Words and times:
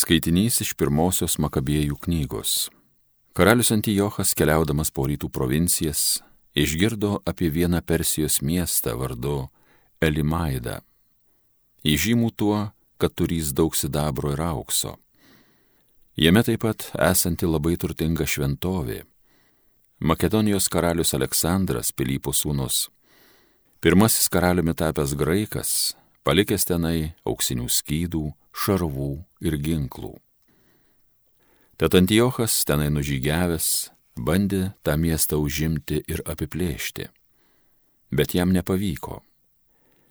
Skaitinys 0.00 0.62
iš 0.64 0.70
pirmosios 0.80 1.34
Makabėjų 1.42 1.98
knygos. 2.06 2.70
Karalius 3.36 3.68
Antijochas 3.74 4.30
keliaudamas 4.38 4.88
po 4.96 5.04
rytų 5.10 5.28
provincijas 5.28 6.22
išgirdo 6.56 7.18
apie 7.28 7.50
vieną 7.52 7.82
Persijos 7.84 8.38
miestą 8.40 8.94
vardu 8.96 9.50
Elimaidą. 10.00 10.78
Įžymų 11.84 12.30
tuo, 12.32 12.70
kad 12.96 13.12
turys 13.12 13.52
daug 13.52 13.76
sidabro 13.76 14.32
ir 14.32 14.40
aukso. 14.40 14.94
Jame 16.16 16.46
taip 16.48 16.64
pat 16.64 16.88
esanti 17.10 17.50
labai 17.50 17.76
turtinga 17.76 18.24
šventovė. 18.24 19.02
Makedonijos 20.00 20.72
karalius 20.72 21.12
Aleksandras 21.18 21.92
Pilypo 21.92 22.32
sūnus. 22.32 22.86
Pirmasis 23.84 24.32
karaliumi 24.32 24.72
tapęs 24.72 25.12
graikas, 25.12 25.94
palikęs 26.24 26.70
tenai 26.72 27.12
auksinių 27.28 27.68
skydų, 27.68 28.30
šarvų 28.52 29.12
ir 29.44 29.56
ginklų. 29.60 30.14
Tad 31.80 31.96
Antiochas 31.96 32.58
tenai 32.68 32.90
nužygiavęs 32.92 33.68
bandė 34.20 34.74
tą 34.84 34.96
miestą 35.00 35.38
užimti 35.40 36.02
ir 36.06 36.20
apiplėšti. 36.28 37.08
Bet 38.10 38.34
jam 38.34 38.52
nepavyko, 38.52 39.22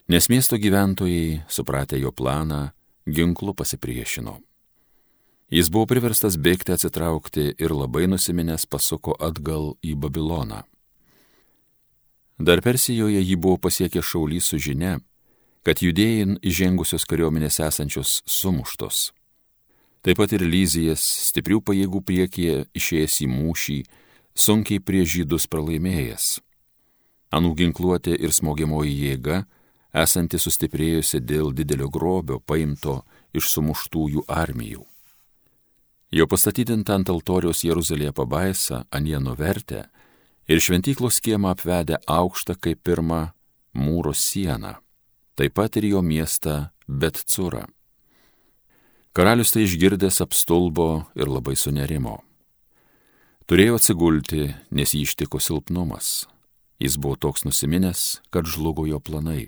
nes 0.10 0.30
miesto 0.32 0.58
gyventojai, 0.58 1.44
supratę 1.52 2.00
jo 2.00 2.12
planą, 2.12 2.70
ginklu 3.06 3.54
pasipriešino. 3.54 4.40
Jis 5.50 5.70
buvo 5.74 5.88
priverstas 5.90 6.38
bėgti 6.38 6.76
atsitraukti 6.76 7.48
ir 7.58 7.74
labai 7.74 8.06
nusiminęs 8.10 8.68
pasuko 8.70 9.16
atgal 9.18 9.74
į 9.82 9.96
Babiloną. 9.98 10.62
Dar 12.40 12.62
Persijoje 12.64 13.20
jį 13.20 13.36
buvo 13.36 13.58
pasiekę 13.58 14.04
šaulys 14.06 14.46
su 14.48 14.60
žinia, 14.62 15.00
kad 15.64 15.82
judėjin 15.84 16.38
įžengusios 16.46 17.06
kariuomenės 17.10 17.60
esančios 17.68 18.20
sumuštos. 18.28 19.10
Taip 20.06 20.22
pat 20.22 20.32
ir 20.32 20.46
Lyzijas, 20.48 21.04
stiprių 21.30 21.60
pajėgų 21.68 22.02
priekyje 22.08 22.60
išėjęs 22.80 23.18
į 23.26 23.28
mūšį, 23.34 23.80
sunkiai 24.32 24.80
prie 24.80 25.04
žydus 25.04 25.50
pralaimėjęs. 25.52 26.40
Anų 27.36 27.52
ginkluotė 27.60 28.16
ir 28.16 28.32
smogiamoji 28.34 28.96
jėga, 29.04 29.44
esanti 29.92 30.40
sustiprėjusi 30.40 31.20
dėl 31.20 31.52
didelio 31.54 31.90
grobio 31.92 32.40
paimto 32.40 33.02
iš 33.36 33.52
sumuštųjų 33.58 34.24
armijų. 34.32 34.86
Jo 36.16 36.26
pastatydinta 36.26 36.96
ant 36.98 37.10
altoriaus 37.12 37.62
Jeruzalėje 37.68 38.16
pabaisa, 38.18 38.86
anie 38.90 39.20
nuvertę 39.22 39.90
ir 40.50 40.64
šventyklos 40.64 41.20
kiemą 41.22 41.52
apvedę 41.54 42.00
aukštą 42.08 42.56
kaip 42.58 42.82
pirmą 42.88 43.28
mūro 43.78 44.16
sieną 44.16 44.80
taip 45.40 45.56
pat 45.56 45.78
ir 45.80 45.86
jo 45.88 46.02
miestą 46.04 46.68
Betcurą. 46.88 47.64
Karalius 49.16 49.54
tai 49.56 49.64
išgirdęs 49.64 50.20
apstulbo 50.26 51.06
ir 51.16 51.32
labai 51.32 51.56
sunerimo. 51.56 52.20
Turėjo 53.48 53.80
atsigulti, 53.80 54.50
nes 54.76 54.92
jį 54.94 55.06
ištiko 55.08 55.40
silpnumas. 55.40 56.28
Jis 56.84 57.00
buvo 57.00 57.16
toks 57.16 57.48
nusiminęs, 57.48 58.20
kad 58.30 58.52
žlugo 58.52 58.84
jo 58.86 59.00
planai. 59.00 59.48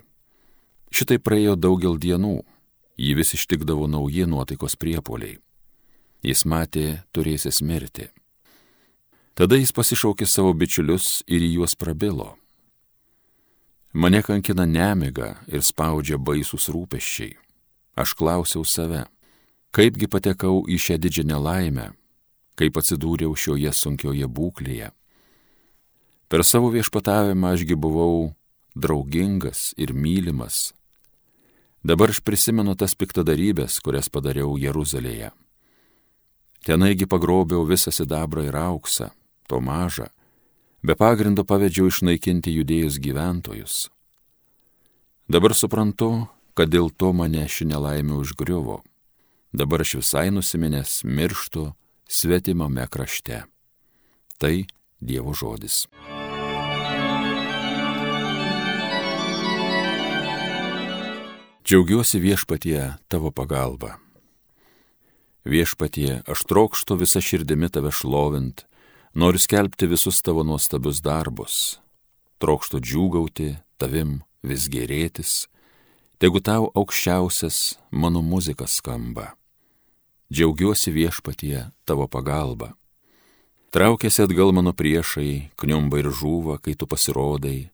Šitai 0.96 1.20
praėjo 1.20 1.58
daugel 1.60 2.00
dienų, 2.00 2.40
jį 2.96 3.14
vis 3.20 3.36
ištikdavo 3.36 3.92
nauji 3.92 4.26
nuotaikos 4.32 4.80
priepoliai. 4.80 5.38
Jis 6.24 6.48
matė 6.48 7.04
turėsis 7.12 7.62
mirti. 7.62 8.08
Tada 9.36 9.60
jis 9.60 9.76
pasišaukė 9.76 10.28
savo 10.28 10.56
bičiulius 10.56 11.22
ir 11.28 11.44
į 11.44 11.58
juos 11.60 11.76
prabilo. 11.76 12.38
Mane 13.94 14.22
kankina 14.24 14.66
nemiga 14.66 15.34
ir 15.52 15.64
spaudžia 15.64 16.16
baisus 16.16 16.70
rūpeščiai. 16.72 17.36
Aš 18.00 18.14
klausiau 18.16 18.64
save, 18.64 19.04
kaipgi 19.76 20.08
patekau 20.08 20.64
į 20.64 20.78
šią 20.80 20.96
didžią 21.04 21.26
nelaimę, 21.28 21.90
kaip 22.56 22.80
atsidūriau 22.80 23.36
šioje 23.36 23.74
sunkioje 23.76 24.30
būklėje. 24.32 24.94
Per 26.32 26.44
savo 26.48 26.72
viešpatavimą 26.72 27.52
ašgi 27.58 27.76
buvau 27.76 28.32
draugingas 28.80 29.74
ir 29.76 29.92
mylimas. 29.92 30.72
Dabar 31.84 32.14
aš 32.14 32.22
prisimenu 32.24 32.78
tas 32.80 32.96
piktadarybės, 32.96 33.82
kurias 33.84 34.08
padariau 34.08 34.56
Jeruzalėje. 34.56 35.34
Tenaigi 36.64 37.10
pagrobiau 37.10 37.66
visą 37.68 37.92
sidabrą 37.92 38.46
ir 38.48 38.56
auksą, 38.56 39.10
to 39.50 39.60
mažą, 39.60 40.08
be 40.82 40.98
pagrindo 40.98 41.46
pavedžiau 41.46 41.90
išnaikinti 41.92 42.54
judėjus 42.54 42.98
gyventojus. 43.02 43.90
Dabar 45.32 45.54
suprantu, 45.56 46.28
kad 46.58 46.74
dėl 46.74 46.90
to 46.90 47.14
mane 47.14 47.46
ši 47.48 47.70
nelaimė 47.70 48.18
užgriuvo. 48.20 48.82
Dabar 49.54 49.86
aš 49.86 50.00
visai 50.02 50.30
nusiminęs 50.34 51.04
mirštu 51.06 51.72
svetimame 52.10 52.88
krašte. 52.92 53.46
Tai 54.42 54.56
Dievo 55.02 55.34
žodis. 55.34 55.88
Džiaugiuosi 61.66 62.20
viešpatie 62.22 62.98
tavo 63.10 63.32
pagalba. 63.34 63.98
Viešpatie, 65.42 66.22
aš 66.30 66.46
trokštų 66.46 67.00
visą 67.02 67.22
širdimi 67.24 67.72
tave 67.74 67.90
šlovint 67.90 68.68
Noriu 69.14 69.40
skelbti 69.40 69.88
visus 69.92 70.22
tavo 70.24 70.46
nuostabius 70.48 71.02
darbus, 71.04 71.56
trokštų 72.40 72.80
džiūgauti, 72.80 73.50
tavim 73.76 74.22
vis 74.40 74.70
gerėtis, 74.72 75.50
tegu 76.16 76.40
tau 76.40 76.70
aukščiausias 76.72 77.76
mano 77.92 78.24
muzika 78.24 78.70
skamba. 78.72 79.34
Džiaugiuosi 80.32 80.96
viešpatie 80.96 81.66
tavo 81.84 82.08
pagalba. 82.08 82.72
Traukėsi 83.76 84.24
atgal 84.24 84.56
mano 84.56 84.72
priešai, 84.72 85.52
kniumba 85.60 86.00
ir 86.00 86.08
žūva, 86.16 86.62
kai 86.64 86.80
tu 86.80 86.88
pasirodai, 86.88 87.68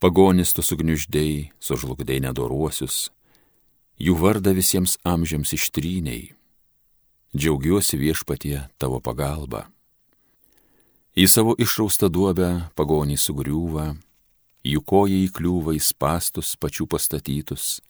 pagonis 0.00 0.56
tu 0.56 0.64
sugniuždėjai, 0.64 1.50
sužlugdėjai 1.60 2.24
nedoruosius, 2.30 3.10
jų 4.00 4.16
vardą 4.16 4.56
visiems 4.56 4.96
amžiams 5.04 5.52
ištryniai. 5.52 6.30
Džiaugiuosi 7.36 8.00
viešpatie 8.00 8.70
tavo 8.80 9.04
pagalba. 9.04 9.68
Į 11.18 11.24
savo 11.26 11.56
išraustą 11.58 12.06
duobę 12.14 12.48
pagonį 12.78 13.16
sugriūva, 13.18 13.88
jų 14.62 14.82
koja 14.86 15.16
įkliūva 15.24 15.74
į 15.74 15.80
spastus 15.82 16.52
pačių 16.62 16.86
pastatytus. 16.92 17.80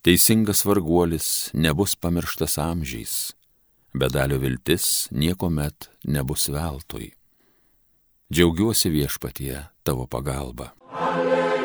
Teisingas 0.00 0.64
varguolis 0.64 1.50
nebus 1.52 1.98
pamirštas 2.00 2.56
amžiais, 2.64 3.14
bedalio 3.92 4.40
viltis 4.40 5.10
nieko 5.12 5.52
met 5.52 5.90
nebus 6.08 6.48
veltui. 6.48 7.10
Džiaugiuosi 8.32 8.88
viešpatie 8.88 9.58
tavo 9.84 10.08
pagalba. 10.08 10.72
Alleluja. 10.96 11.59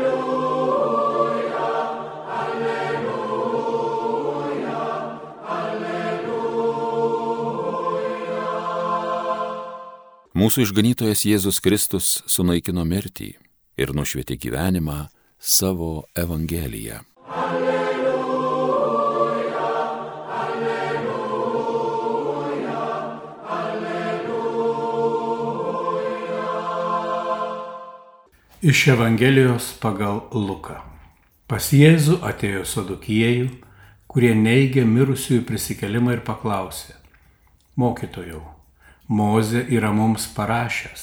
Mūsų 10.46 10.62
išganytojas 10.62 11.24
Jėzus 11.26 11.58
Kristus 11.58 12.08
sunaikino 12.30 12.84
mirtį 12.86 13.32
ir 13.82 13.90
nušvietė 13.98 14.36
gyvenimą 14.38 15.10
savo 15.42 16.06
Evangeliją. 16.22 17.00
Alleluja, 17.34 18.92
alleluja, 20.38 21.24
alleluja. 23.58 24.68
Iš 28.62 28.88
Evangelijos 28.94 29.74
pagal 29.82 30.30
Luką. 30.30 30.78
Pas 31.50 31.74
Jėzų 31.74 32.20
atėjo 32.22 32.62
sadukiejų, 32.70 33.50
kurie 34.06 34.38
neigė 34.38 34.86
mirusiųjų 34.86 35.42
prisikelimą 35.50 36.20
ir 36.20 36.22
paklausė, 36.28 36.94
mokytojau 37.82 38.44
Moze 39.08 39.66
yra 39.70 39.92
mums 39.94 40.26
parašęs, 40.34 41.02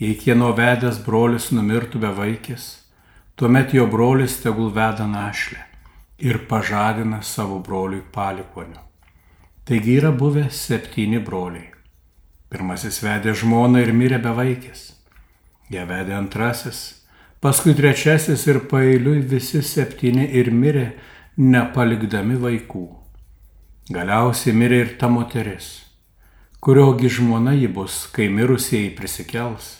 jei 0.00 0.14
kieno 0.16 0.54
vedęs 0.56 0.96
brolis 1.04 1.50
numirtų 1.52 2.00
be 2.00 2.08
vaikis, 2.16 2.62
tuomet 3.36 3.74
jo 3.76 3.82
brolis 3.86 4.38
tegul 4.40 4.70
veda 4.72 5.04
našlę 5.04 5.60
ir 6.24 6.38
pažadina 6.48 7.18
savo 7.22 7.58
broliui 7.60 8.00
palikoniu. 8.12 8.80
Taigi 9.68 9.98
yra 10.00 10.08
buvę 10.08 10.46
septyni 10.48 11.20
broliai. 11.20 11.68
Pirmasis 12.48 13.02
vedė 13.04 13.34
žmoną 13.36 13.82
ir 13.84 13.92
mirė 13.92 14.22
be 14.24 14.32
vaikis. 14.32 14.86
Ją 15.68 15.84
vedė 15.84 16.14
antrasis, 16.16 16.78
paskui 17.44 17.74
trečiasis 17.76 18.46
ir 18.48 18.62
pailiui 18.70 19.20
visi 19.20 19.60
septyni 19.60 20.30
ir 20.32 20.48
mirė, 20.48 20.86
nepalikdami 21.36 22.40
vaikų. 22.40 22.86
Galiausiai 23.92 24.56
mirė 24.56 24.80
ir 24.86 24.96
ta 24.96 25.12
moteris 25.12 25.68
kuriogi 26.60 27.08
žmona 27.08 27.52
ji 27.52 27.68
bus, 27.68 28.06
kai 28.12 28.28
mirusieji 28.28 28.96
prisikels, 28.96 29.76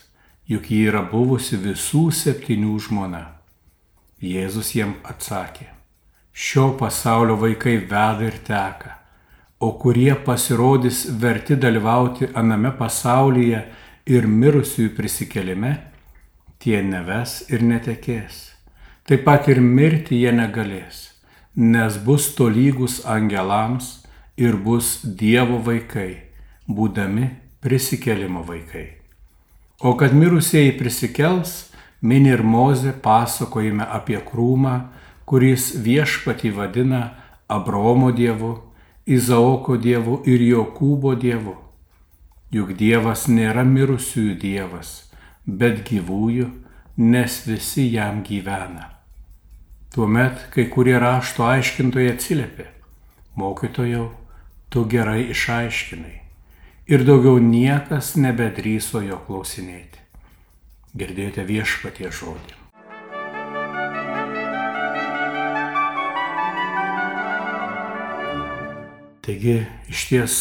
juk 0.47 0.71
ji 0.71 0.85
yra 0.91 1.03
buvusi 1.11 1.59
visų 1.59 2.09
septynių 2.15 2.77
žmona. 2.87 3.25
Jėzus 4.23 4.71
jiem 4.75 4.95
atsakė, 5.07 5.67
šio 6.33 6.71
pasaulio 6.79 7.37
vaikai 7.39 7.77
veda 7.83 8.27
ir 8.27 8.39
teka, 8.47 8.95
o 9.59 9.73
kurie 9.83 10.15
pasirodys 10.27 11.05
verti 11.21 11.57
dalyvauti 11.59 12.31
aname 12.35 12.71
pasaulyje 12.79 13.65
ir 14.07 14.31
mirusiųjų 14.31 14.95
prisikelime, 14.95 15.75
tie 16.63 16.79
neves 16.83 17.41
ir 17.51 17.63
netekės. 17.67 18.45
Taip 19.07 19.27
pat 19.27 19.51
ir 19.51 19.59
mirti 19.63 20.23
jie 20.23 20.31
negalės, 20.35 21.09
nes 21.55 21.99
bus 22.07 22.31
tolygus 22.39 23.01
angelams 23.07 23.99
ir 24.39 24.55
bus 24.63 25.01
Dievo 25.03 25.59
vaikai, 25.65 26.28
būdami 26.69 27.31
prisikelimo 27.61 28.45
vaikai. 28.47 28.87
O 29.81 29.95
kad 29.97 30.15
mirusieji 30.15 30.77
prisikels, 30.79 31.73
mini 32.01 32.33
ir 32.35 32.43
Moze 32.43 32.93
pasakojime 32.93 33.87
apie 33.87 34.19
krūmą, 34.31 34.75
kuris 35.25 35.73
viešpatį 35.85 36.51
vadina 36.57 37.03
Abraomo 37.49 38.11
dievu, 38.13 38.57
Izaoko 39.09 39.79
dievu 39.81 40.19
ir 40.29 40.43
Jokūbo 40.45 41.15
dievu. 41.17 41.55
Juk 42.53 42.75
Dievas 42.77 43.25
nėra 43.29 43.65
mirusiųjų 43.65 44.35
Dievas, 44.41 44.91
bet 45.47 45.81
gyvųjų, 45.89 46.51
nes 46.99 47.41
visi 47.47 47.87
jam 47.93 48.21
gyvena. 48.25 48.91
Tuomet 49.95 50.49
kai 50.53 50.67
kurie 50.69 50.99
rašto 51.01 51.47
aiškintojai 51.49 52.13
atsiliepė, 52.13 52.69
mokytojau, 53.41 54.11
tu 54.69 54.85
gerai 54.85 55.31
išaiškinai. 55.33 56.28
Ir 56.89 57.03
daugiau 57.05 57.37
niekas 57.37 58.15
nebedryso 58.17 59.03
jo 59.05 59.19
klausinėti. 59.27 60.01
Girdėjote 60.97 61.43
viešpatie 61.45 62.09
žodį. 62.09 62.55
Taigi 69.27 69.57
iš 69.93 70.05
ties 70.09 70.37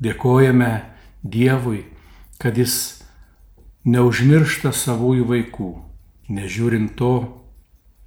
dėkojame 0.00 0.70
Dievui, 1.20 1.82
kad 2.40 2.56
Jis 2.56 3.04
neužmiršta 3.84 4.72
savųjų 4.72 5.26
vaikų, 5.28 5.68
nežiūrint 6.32 6.94
to, 6.96 7.12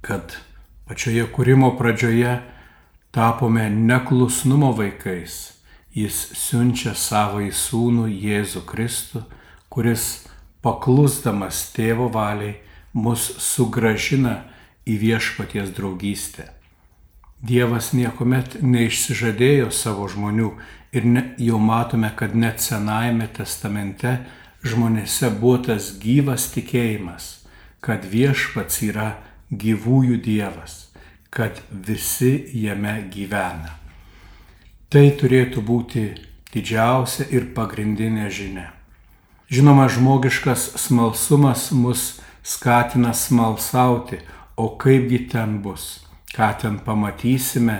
kad 0.02 0.34
pačioje 0.90 1.28
kūrimo 1.30 1.76
pradžioje 1.78 2.40
tapome 3.14 3.68
neklusnumo 3.70 4.72
vaikais. 4.74 5.57
Jis 5.96 6.16
siunčia 6.36 6.92
savo 6.94 7.40
į 7.40 7.52
sūnų 7.54 8.08
Jėzų 8.12 8.62
Kristų, 8.68 9.24
kuris 9.72 10.28
paklusdamas 10.62 11.68
tėvo 11.74 12.10
valiai 12.12 12.58
mus 12.92 13.30
sugražina 13.40 14.42
į 14.88 14.98
viešpaties 15.00 15.72
draugystę. 15.76 16.48
Dievas 17.38 17.92
niekuomet 17.94 18.58
neišsižadėjo 18.62 19.70
savo 19.70 20.08
žmonių 20.10 20.50
ir 20.92 21.04
ne, 21.06 21.22
jau 21.38 21.60
matome, 21.62 22.10
kad 22.16 22.34
net 22.34 22.58
Senajame 22.60 23.28
testamente 23.30 24.16
žmonėse 24.66 25.30
buvo 25.38 25.60
tas 25.68 25.92
gyvas 26.02 26.48
tikėjimas, 26.54 27.28
kad 27.80 28.04
viešpats 28.10 28.82
yra 28.88 29.12
gyvųjų 29.50 30.18
Dievas, 30.24 30.88
kad 31.30 31.62
visi 31.70 32.32
jame 32.58 33.04
gyvena. 33.12 33.78
Tai 34.88 35.02
turėtų 35.20 35.60
būti 35.68 36.02
didžiausia 36.48 37.26
ir 37.28 37.50
pagrindinė 37.52 38.30
žinia. 38.32 38.70
Žinoma, 39.52 39.84
žmogiškas 39.92 40.62
smalsumas 40.80 41.66
mus 41.76 42.04
skatina 42.40 43.12
smalsauti, 43.12 44.22
o 44.56 44.70
kaipgi 44.80 45.26
ten 45.28 45.58
bus, 45.60 46.00
ką 46.32 46.48
ten 46.64 46.80
pamatysime, 46.80 47.76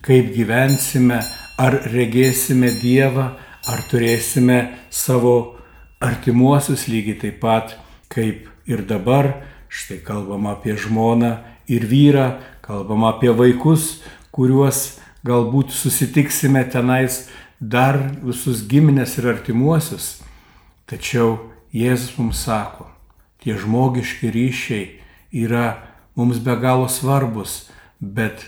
kaip 0.00 0.32
gyvensime, 0.32 1.20
ar 1.60 1.76
regėsime 1.92 2.72
Dievą, 2.80 3.28
ar 3.68 3.84
turėsime 3.92 4.60
savo 4.88 5.58
artimuosius 6.00 6.88
lygiai 6.88 7.20
taip 7.20 7.40
pat 7.44 7.76
kaip 8.08 8.48
ir 8.64 8.88
dabar. 8.88 9.34
Štai 9.68 10.00
kalbam 10.00 10.48
apie 10.48 10.72
žmoną 10.72 11.36
ir 11.68 11.84
vyrą, 11.84 12.38
kalbam 12.64 13.04
apie 13.04 13.28
vaikus, 13.28 13.98
kuriuos 14.32 15.02
galbūt 15.26 15.74
susitiksime 15.74 16.62
tenais 16.70 17.26
dar 17.60 17.98
visus 18.22 18.62
giminės 18.68 19.16
ir 19.20 19.30
artimuosius. 19.34 20.20
Tačiau 20.86 21.52
Jėzus 21.74 22.14
mums 22.16 22.44
sako, 22.46 22.86
tie 23.42 23.56
žmogiški 23.58 24.30
ryšiai 24.32 24.84
yra 25.44 25.66
mums 26.16 26.38
be 26.40 26.54
galo 26.56 26.86
svarbus, 26.88 27.66
bet 28.00 28.46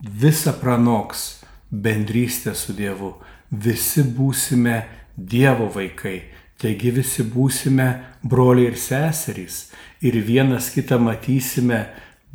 visa 0.00 0.54
pranoks 0.56 1.42
bendrystė 1.70 2.54
su 2.54 2.72
Dievu. 2.76 3.16
Visi 3.50 4.02
būsime 4.02 4.84
Dievo 5.16 5.68
vaikai, 5.74 6.20
taigi 6.60 6.92
visi 6.94 7.24
būsime 7.26 7.88
broliai 8.22 8.70
ir 8.72 8.78
seserys 8.80 9.66
ir 10.00 10.18
vienas 10.24 10.70
kitą 10.74 10.98
matysime 11.00 11.86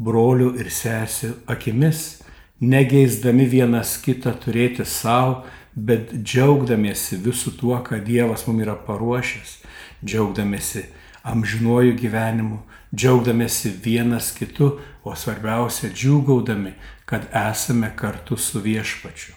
brolių 0.01 0.55
ir 0.59 0.71
sesijų 0.73 1.35
akimis, 1.51 2.20
negeisdami 2.61 3.47
vienas 3.49 3.97
kitą 4.01 4.33
turėti 4.37 4.85
savo, 4.85 5.41
bet 5.75 6.13
džiaugdamiesi 6.13 7.17
visų 7.23 7.55
tuo, 7.59 7.77
ką 7.83 8.01
Dievas 8.05 8.45
mums 8.47 8.65
yra 8.65 8.75
paruošęs, 8.85 9.57
džiaugdamiesi 10.05 10.85
amžinuoju 11.23 11.95
gyvenimu, 11.97 12.61
džiaugdamėsi 12.95 13.73
vienas 13.83 14.31
kitu, 14.37 14.75
o 15.03 15.15
svarbiausia 15.17 15.89
džiūgaudami, 15.89 16.75
kad 17.05 17.29
esame 17.33 17.91
kartu 17.97 18.37
su 18.37 18.61
viešpačiu. 18.61 19.33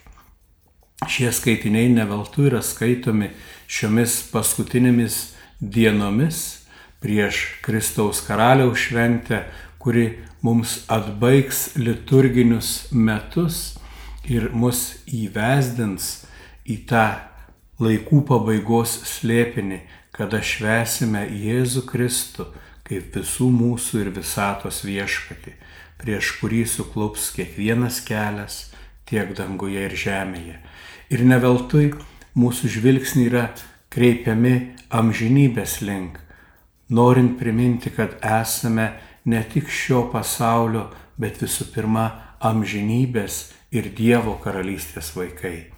Šie 1.09 1.31
skaitiniai 1.33 1.89
neveltui 1.93 2.49
yra 2.49 2.61
skaitomi 2.65 3.31
šiomis 3.69 4.21
paskutinėmis 4.33 5.17
dienomis 5.61 6.43
prieš 7.05 7.61
Kristaus 7.65 8.23
karaliaus 8.25 8.79
šventę, 8.87 9.43
kuri 9.85 10.07
mums 10.41 10.79
atbaigs 10.89 11.75
liturginius 11.77 12.89
metus 12.91 13.77
ir 14.25 14.49
mus 14.57 14.95
įvesdins 15.05 16.25
į 16.65 16.79
tą 16.89 17.05
laikų 17.85 18.23
pabaigos 18.31 18.97
slėpinį, 19.11 19.83
kada 20.15 20.41
švesime 20.41 21.27
Jėzų 21.29 21.85
Kristų 21.91 22.49
kaip 22.85 23.17
visų 23.17 23.51
mūsų 23.53 24.03
ir 24.05 24.11
visatos 24.17 24.83
viešpati, 24.85 25.55
prieš 26.01 26.35
kurį 26.41 26.65
suklups 26.69 27.31
kiekvienas 27.37 28.01
kelias 28.05 28.59
tiek 29.09 29.33
danguje 29.37 29.85
ir 29.89 29.97
žemėje. 29.97 30.59
Ir 31.13 31.25
neveltui 31.29 31.93
mūsų 32.37 32.73
žvilgsniai 32.77 33.29
yra 33.29 33.47
kreipiami 33.93 34.55
amžinybės 34.95 35.81
link, 35.85 36.19
norint 36.89 37.37
priminti, 37.41 37.93
kad 37.93 38.17
esame 38.21 38.93
ne 39.25 39.43
tik 39.53 39.71
šio 39.71 40.09
pasaulio, 40.13 40.89
bet 41.17 41.41
visų 41.43 41.71
pirma 41.75 42.09
amžinybės 42.45 43.53
ir 43.75 43.91
Dievo 43.97 44.37
karalystės 44.43 45.13
vaikai. 45.17 45.71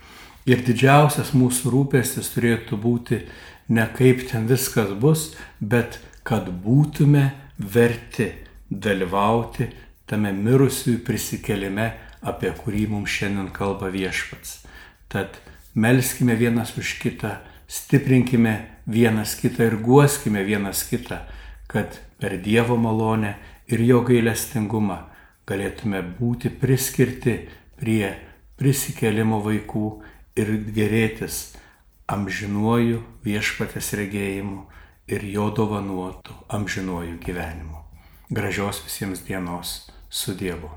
Ir 0.47 0.62
didžiausias 0.67 1.33
mūsų 1.35 1.73
rūpestis 1.75 2.31
turėtų 2.35 2.79
būti 2.79 3.21
ne 3.69 3.87
kaip 3.97 4.26
ten 4.31 4.47
viskas 4.47 4.93
bus, 4.95 5.33
bet 5.61 5.99
kad 6.26 6.49
būtume 6.62 7.31
verti 7.59 8.31
dalyvauti 8.71 9.71
tame 10.07 10.33
mirusiųjų 10.35 11.03
prisikelime, 11.07 11.91
apie 12.23 12.50
kurį 12.55 12.87
mums 12.91 13.11
šiandien 13.11 13.50
kalba 13.55 13.91
viešpats. 13.91 14.61
Tad 15.11 15.38
melskime 15.75 16.35
vienas 16.38 16.73
už 16.79 16.97
kitą, 17.03 17.37
stiprinkime 17.67 18.57
vienas 18.87 19.35
kitą 19.38 19.67
ir 19.67 19.79
guoskime 19.83 20.43
vienas 20.47 20.85
kitą, 20.87 21.21
kad 21.76 21.99
per 22.21 22.38
Dievo 22.40 22.76
malonę 22.76 23.35
ir 23.68 23.83
jo 23.85 23.99
gailestingumą 24.09 24.97
galėtume 25.45 25.99
būti 26.16 26.49
priskirti 26.49 27.35
prie 27.76 28.14
prisikelimo 28.56 29.42
vaikų 29.45 29.83
ir 30.40 30.52
gerėtis 30.78 31.37
amžinuoju 32.09 33.02
viešpatės 33.26 33.92
regėjimu 34.00 34.62
ir 35.12 35.26
jo 35.35 35.50
dovanuotų 35.59 36.38
amžinuoju 36.56 37.18
gyvenimu. 37.26 37.83
Gražios 38.33 38.80
visiems 38.87 39.21
dienos 39.28 39.75
su 40.09 40.33
Dievu. 40.33 40.73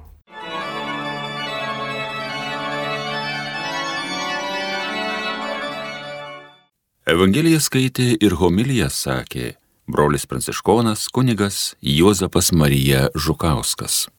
Evangeliją 7.07 7.63
skaitė 7.63 8.11
ir 8.19 8.35
homiliją 8.43 8.91
sakė 8.91 9.55
brolis 9.91 10.25
pranciškonas 10.25 11.07
kunigas 11.07 11.75
Juozapas 11.81 12.51
Marija 12.51 13.07
Žukauskas. 13.15 14.09